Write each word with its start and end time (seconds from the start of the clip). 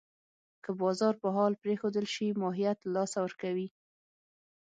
که 0.63 0.71
بازار 0.81 1.13
په 1.21 1.27
حال 1.35 1.53
پرېښودل 1.63 2.05
شي، 2.13 2.27
ماهیت 2.43 2.77
له 2.83 2.89
لاسه 2.95 3.17
ورکوي. 3.21 3.67